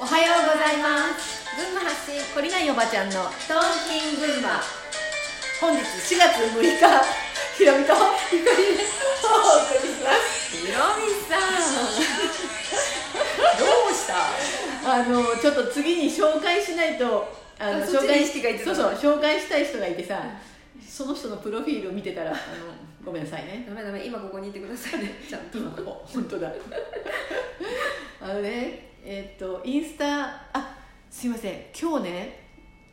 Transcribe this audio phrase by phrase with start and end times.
[0.00, 1.44] おはようございます。
[1.56, 4.60] 群馬発信懲りないおばちゃんのトーキン群馬。
[5.60, 6.80] 本日4月6日
[7.58, 8.88] ひろみとひかりで
[9.20, 9.28] お
[9.60, 10.56] 送りします。
[10.56, 11.60] ひろみさん。
[13.60, 14.90] どうした？
[14.90, 18.76] あのちょっと次に紹介しないとあのあそっちに意識がいってたの？
[18.76, 20.22] そうそう紹介したい人がいてさ
[20.88, 22.38] その人のプロフィールを見てたらあの
[23.04, 23.66] ごめんなさいね。
[23.68, 25.20] ダメダメ今ここにいてくださいね。
[25.28, 25.58] ちゃんと。
[25.82, 26.50] お 本当だ。
[28.22, 30.76] あのねえっとインスタあ
[31.10, 31.60] すいません。
[31.78, 32.40] 今日ね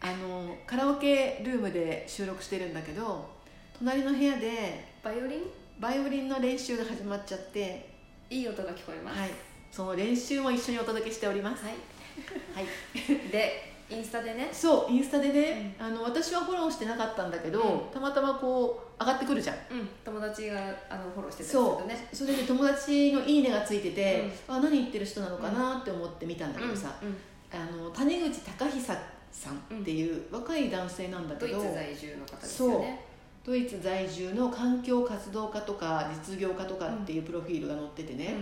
[0.00, 3.30] あのカラオケルームで収録してるんだけど
[3.78, 5.40] 隣の部屋でバイオリン？
[5.80, 7.92] バイオリンの練習が始まっちゃって。
[8.30, 9.20] いい音が聞こえます。
[9.20, 9.30] はい。
[9.70, 11.64] その練習も一緒にお届けしております。
[11.64, 11.74] はい。
[12.54, 12.66] はい。
[13.30, 14.48] でインスタでね。
[14.52, 17.80] そうインスタでね、あの私はフォローしてなかったんだけど、うん。
[17.92, 19.56] たまたまこう上がってくるじゃん。
[19.56, 19.88] うん。
[20.04, 22.08] 友達があのフォローしてたりするそとね。
[22.12, 22.16] う。
[22.16, 27.08] それで友達の「いいね」がついてて、あ何言ってる人なのかなって思って見たんだけどさ、うん。
[27.08, 27.16] うん。
[27.52, 28.98] あの谷口隆久
[29.30, 33.04] さんっていう若い男性なんだけど、ドイツ在住の方ですよね。
[33.44, 38.36] ドイツ在住の環境活動家とか実業家とかっていうプロフィールが載っててね、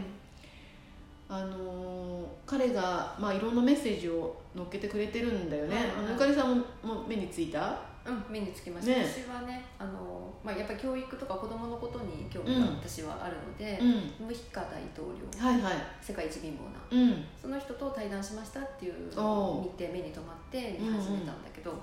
[1.34, 2.02] あのー
[2.44, 7.78] 彼が、まあ、いろんなメッセージを載っけてくれてるんだよね、あのゆかりさんもも目についた？
[8.04, 9.06] うん、うん、目につきました、ね。
[9.06, 12.60] 私はねあの、まあ、やっぱり教育とか子供のことに興味うん。
[12.60, 14.26] が私はあるので、うん。
[14.26, 15.40] ムヒカ大統領。
[15.40, 15.74] はいはい。
[16.02, 16.80] 世界一貧乏な。
[16.90, 17.24] うん。
[17.40, 21.80] その人と対談しましたっていうのを見て目に留まって見始めたんだけど、はい。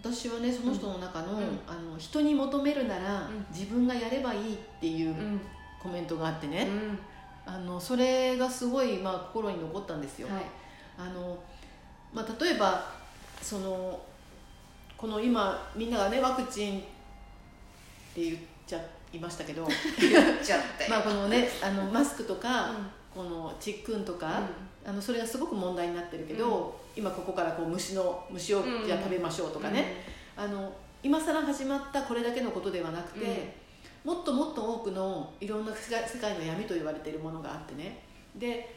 [0.00, 1.42] 私はねその人の中の,、うん。
[1.66, 3.46] あの人に求めるなら、うん。
[3.52, 5.40] 自分がやればいいっていううん。
[5.82, 6.98] コメントがあってね、うん
[7.52, 10.44] あのそれがすごい、まあ、心に残ったんですよ、はい。
[10.96, 11.36] あの
[12.12, 12.84] まあ、例えば
[13.42, 14.00] その
[14.96, 16.82] この今みんながねワクチンっ
[18.14, 18.80] て言っちゃ
[19.12, 19.66] いましたけど
[20.88, 22.90] まあこのねあのマスクとか、うん。
[23.14, 24.40] このチックンとか、
[24.86, 30.04] あのそれがすごく問題になってるけど、今ここからこう虫の虫をうんじゃあ食べましょうとかね、
[30.36, 33.56] あの今更始まったこれだけのことではなくて、
[34.04, 38.02] もっともっと多くのいろんな世界の闇と言われているものがあってね。
[38.36, 38.74] で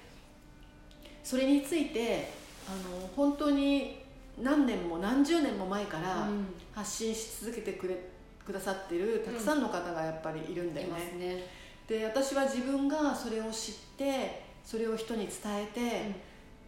[1.24, 2.30] それについて
[2.68, 4.04] あの本当に
[4.42, 6.46] 何年も何十年も前からうん。
[6.74, 7.96] 発信し続けてくれ
[8.46, 11.44] くださってるたくさんの方がやっぱりいるんだよいますね、ね
[11.88, 15.80] で私は自分がそれを知ってそれを人に伝えて、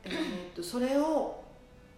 [0.04, 1.45] えーっとそれを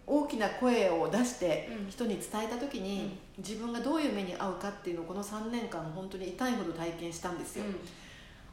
[0.08, 1.90] 大きな声を出してうん。
[1.90, 7.64] 人に伝えた時に、自分がどういう目に遭うかっていうのをこの3年間本当に痛いほど体験したんですよ、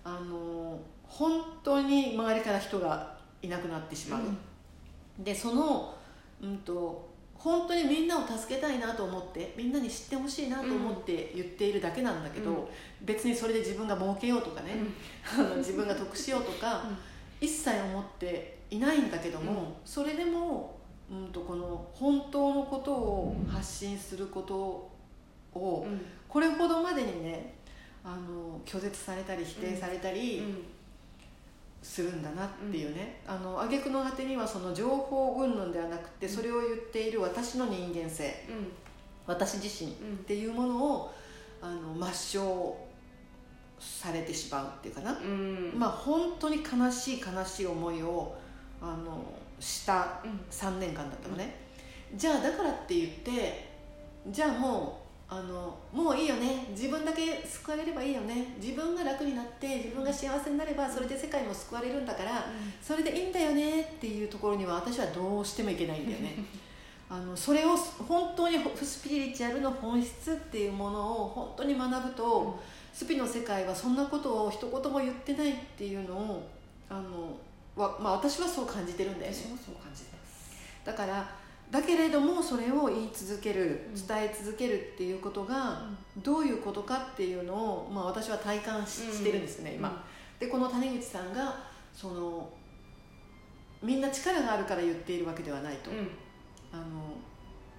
[0.03, 4.21] あの本当に周りから人がいなくなってしまう、
[5.23, 5.95] でその、
[6.41, 12.65] うん、と本当にみんなを助けたいなと思ってみんなに知ってほしいなと思って言っているだけなんだけど、うん。
[13.01, 14.77] 別にそれで自分が儲けようとかね、
[15.37, 16.85] あの自分が得しようとか、
[17.39, 19.67] 一切思っていないんだけども、うん。
[19.85, 20.79] それでも、
[21.11, 24.55] うん、とこの本当のことを発信すること
[25.53, 26.01] を、うん。
[26.27, 27.53] これほどまでにね
[28.03, 30.43] あの拒絶されたり否定されたり
[31.81, 38.45] するんだなっていうね、あの挙句の果てにはその情報云々ではなくてそれを言っている私の人間性
[39.25, 39.93] 私自身っ
[40.25, 41.13] ていうものを
[41.61, 42.75] あの抹消
[43.79, 45.73] されてしまうっていうかな、うん。
[45.77, 48.35] まあ本当に悲しい悲しい思いを
[48.81, 49.23] あの
[49.65, 50.39] したうん。
[50.49, 51.55] 3年間だったのね、
[52.15, 53.67] じゃあだからって言って
[54.29, 56.67] じゃあもうあのもういいよね。
[56.69, 58.55] 自分だけ救われればいいよね。
[58.61, 62.45] 自分が楽になって自分が幸せになればそれで世界も救われるんだから
[62.79, 66.35] それでいいんだよねっていうところには私はどうしてもいけないんだよね。
[67.09, 72.59] あのそれを本当にスピリチュアルの本質っていうものを本当に学ぶと、
[72.93, 76.47] スピの世界はそんなことを一言も言ってないっていうのを
[76.89, 77.37] あの
[77.75, 79.37] わ、まあ、私はそう感じてるんだよね。
[79.37, 80.85] 私もそう感じてます。
[80.85, 81.29] だから
[81.71, 84.07] だけれどもそれを言い続けるうん。
[84.07, 85.83] 伝え続けるっていうことが
[86.17, 90.03] どういうことかっていうのを、まあ、私は体感し,、してるんですね今。
[90.39, 91.55] でこの谷口さんが
[91.93, 92.49] その
[93.81, 96.09] みんな力があるから言っているわけではないと、うん。
[96.71, 96.83] あの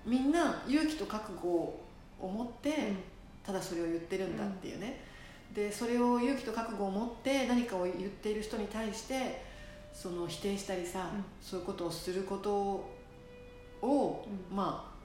[0.04, 1.82] みんな勇気と覚悟を
[2.20, 2.92] 持って、
[3.44, 5.00] ただそれを言ってるんだっていうね、
[5.54, 9.44] でそれを勇気と覚悟を持って何かを言っている人に対して
[9.96, 11.24] その否定したりさ、うん。
[11.40, 12.52] そういうことをすること
[13.80, 14.96] を、まあ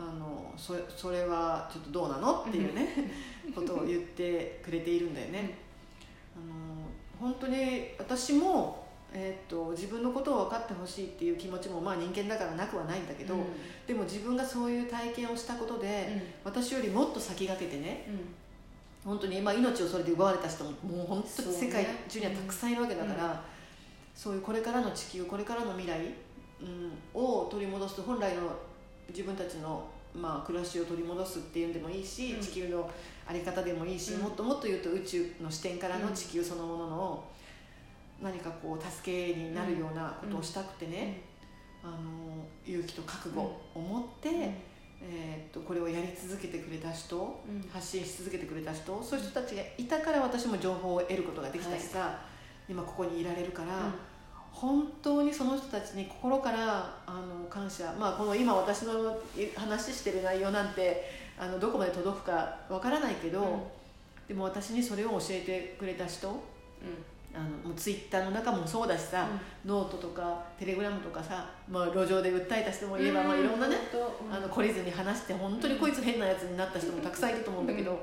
[0.18, 2.88] のそれそれはちょっとどうなのっていうね、
[3.54, 5.58] ことを言ってくれているんだよね。
[6.34, 6.88] あの
[7.20, 13.34] 本当に私も、えー、と自分のことを分かってほしいっていう気持ちもまあ人間だからなくはないんだけど、
[13.86, 18.06] でも自分がそういう体験をしたことで、私よりもっと先駆けてね
[19.04, 23.42] 本当に今命をそれで奪われた人ももう本当に世界中にはたくさんいるわけだから
[24.18, 26.12] そう,、いうこれからの地球これからの未来
[26.60, 28.42] うん、を取り戻す本来の
[29.08, 32.40] 自分たちの、まあ、暮らしを取り戻すっていうんでもいいし、うん。
[32.40, 32.90] 地球の
[33.26, 34.22] 在り方でもいいし、うん。
[34.22, 37.24] もっともっと言うと宇宙の視点からのうん地球そのものの
[38.20, 41.22] 何かこう助けになるようなことをしたくてね、
[41.84, 44.28] あの勇気と覚悟を持って、
[45.00, 47.70] えーっとこれをやり続けてくれた人うん。
[47.70, 52.18] 発信し続けてくれた人そういう人たちがいたから私も情報を得ることができたしさ、
[52.68, 53.94] 今ここにいられるから、
[54.60, 59.16] 本当にその人たちに心からあの感謝、まあ、この今私の
[59.56, 61.08] 話してる内容なんて
[61.38, 63.60] あのどこまで届くかわからないけど、うん。
[64.26, 66.28] でも私にそれを教えてくれた人
[67.32, 69.28] あのもうツイッターの中もそうだしさ、
[69.64, 73.76] ノートとかテレグラムとかさ、まあ、路上で訴えた人もいれば、まあ、いろんなね、
[74.30, 77.98] あの懲りずに話して本当にこいつ変なやつになった人もたくさんいると思うんだけど、うん。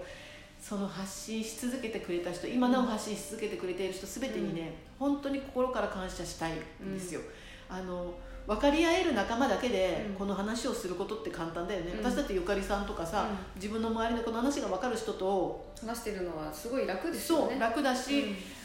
[0.62, 6.54] その発信し続けてくれた人今なお発信し続けてくれている人全てにね、本当に心から感謝したい
[6.84, 7.22] んですよ。
[7.70, 8.14] あの
[8.48, 10.16] 分かり合える仲間だけでうん。
[10.16, 12.06] この話をすることって簡単だよね、うん。
[12.06, 18.22] 私だってゆかりさんとかさ、自分の周りのこの話が分かる人と話してるのはすごい楽ですそうよね楽だし、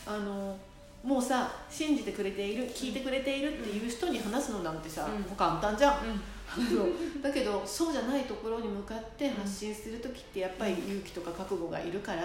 [0.06, 0.14] うん。
[0.14, 0.56] あの
[1.02, 5.34] もうさ信じてくれている聞いてくれているっていう人に話すのなんてさ、うん。
[5.34, 12.22] 簡単じゃん、だけどそうじゃないところに向かって発信する時ってやっぱり勇気とか覚悟がいるから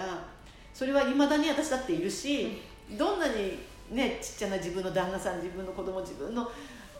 [0.74, 2.58] それはいまだに私だっているし、
[2.98, 3.58] どんなに
[3.90, 6.50] ねちっちゃな自分の旦那さん自分の子供自分の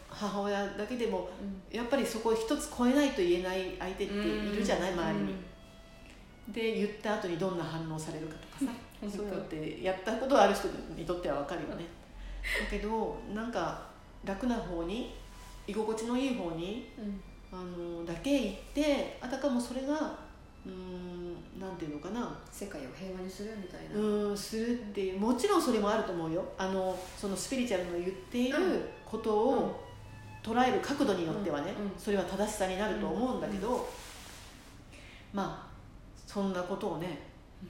[0.09, 1.29] 母親だけでも
[1.71, 5.35] やっぱりそこを一つ超えないと言えない相手っているじゃない、周りに。
[6.49, 9.11] で言った後にどんな反応されるかとかさうん。
[9.11, 11.85] そういうのってやったことがある人にとっては分かるよね。
[12.63, 13.81] だけどなんか
[14.23, 15.13] 楽な方に
[15.67, 17.21] 居心地のいい方にうん。
[17.49, 19.93] あのだけ行ってあたかもそれが
[20.65, 21.26] うーん
[21.59, 22.37] なんていうのかな？
[22.51, 23.95] 世界を平和にするみたいな。
[23.95, 26.45] うーんするっていうもちろんそれもあると思うよ。
[26.57, 28.57] あのそのスピリチュアルの言っている
[29.05, 29.83] ことを
[30.43, 31.91] 捉える角度によってはね、うんうん。
[31.97, 33.89] それは正しさになると思うんだけど、
[35.33, 35.71] まあ
[36.27, 37.19] そんなことをね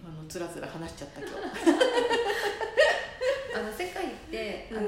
[0.06, 1.36] あのつらつら話しちゃった今日。
[3.57, 4.78] あの世界って、うん。
[4.78, 4.88] あの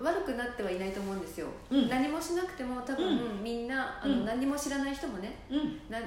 [0.00, 1.88] 悪くなってはいないと思うんですよ、うん。
[1.88, 4.24] 何もしなくても多分、うみんなあの、うん。
[4.24, 5.80] 何も知らない人もねうん。
[5.88, 5.98] な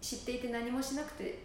[0.00, 1.38] 知っていて何もしなくて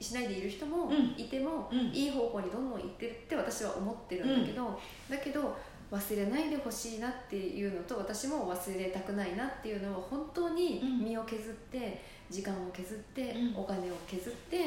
[0.00, 1.14] しないでいる人もうん。
[1.16, 1.78] いても、うん。
[1.92, 5.56] いい方向にどんどん行ってるって私は思ってるんだけど、だけど
[5.90, 11.04] 忘れないでほしいなっていうのと私も忘れたくないなっていうのを本当にうん。
[11.04, 13.56] 身を削って時間を削って、うん。
[13.56, 14.64] お金を削って、うん。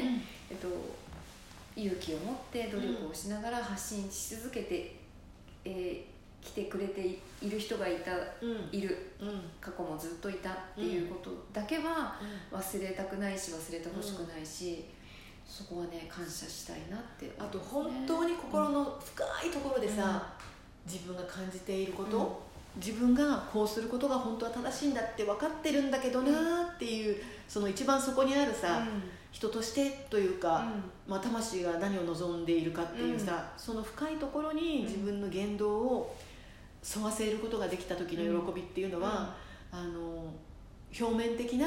[0.50, 0.68] えっと、
[1.76, 4.96] 勇気を持って努力をしながら発信し続けて、
[5.64, 7.00] えー来てくれて
[7.42, 8.68] いる人がいたうん。
[8.70, 9.14] いる。
[9.20, 9.42] うん。
[9.60, 12.20] 過去もずっといたっていうことだけは
[12.52, 14.84] 忘れたくないし忘れてほしくないし、
[15.48, 20.22] そこはね感謝したいなってあと本当に心の深いところでさ、
[20.84, 22.42] 自分が感じていること、
[22.76, 27.16] 自分がこうすることが本当は正しいんだって分かってるんだけどなっていう
[27.48, 28.86] その一番そこにあるさ、
[29.32, 30.66] 人としてというか、
[31.06, 36.16] まあ、魂が何を望んでいるかっていうさ、その深いところに自分の言動を
[36.96, 39.34] 沿わせることができた時の喜びっていうのは、
[39.72, 40.32] あの
[40.98, 41.66] 表面的な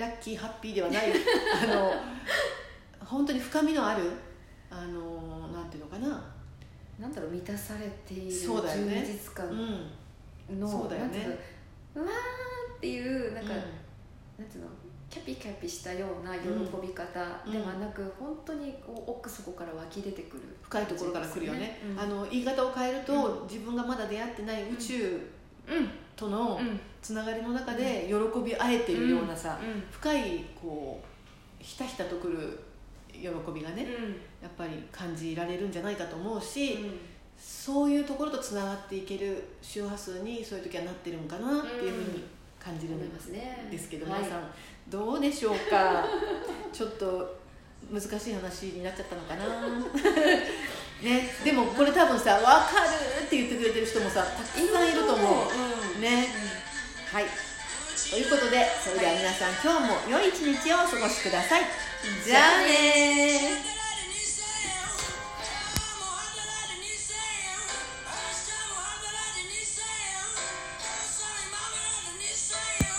[0.00, 1.12] ラッキーハッピーではない
[1.62, 1.92] あの
[3.04, 4.10] 本当に深みのある
[4.70, 6.22] あのなんていうのかな、
[6.98, 9.04] なんだろう満たされている充そうだよね。
[9.04, 10.60] 実感うん。
[10.60, 11.38] の、そうだよね。
[11.94, 13.58] なんていうわーっていうなんか、うん。
[14.38, 14.70] なんていうの
[15.08, 16.48] キャピキャピしたような喜
[16.80, 17.20] び方
[17.50, 20.42] ではなく、本当にこう奥底から湧き出てくる。
[20.62, 22.00] 深いところから来るよね、うん。
[22.00, 25.28] あの言い方を変えると、自分がまだ出会ってない宇宙
[25.68, 26.80] うんとのうん。
[27.02, 29.82] つながりの中で喜び合えているようなさ、うん。
[29.90, 32.58] 深いこうひたひたとくる
[33.12, 33.86] 喜びがね、
[34.42, 36.78] やっぱり感じられるんじゃないかと思うし、
[37.38, 42.24] そういうところとつながっていける周波数にそういう時はなってるんかなっていうふうに
[42.62, 44.50] 感じるんますねですけど、はい皆さん
[44.88, 46.04] どうでしょうか？
[46.72, 47.38] ちょっと
[47.90, 49.84] 難しい話になっちゃったのかな？
[51.02, 55.46] ねでもこれ多分さ「分かる!」って言ってくれてる人もさたくさんいると思う
[56.00, 56.28] うんね。
[57.12, 57.24] はい。
[58.10, 61.62] ということでそれでは皆さん今日も良い一日をお過ごしください。
[62.24, 63.79] じゃあねー